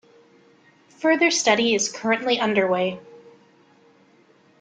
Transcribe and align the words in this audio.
Further 0.99 1.29
study 1.29 1.75
is 1.75 1.87
currently 1.91 2.39
underway. 2.39 2.99